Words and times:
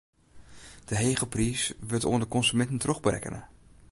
Dy 0.87 0.95
hege 1.03 1.27
priis 1.33 1.63
wurdt 1.87 2.07
oan 2.11 2.23
de 2.23 2.31
konsuminten 2.35 2.83
trochberekkene. 2.85 3.41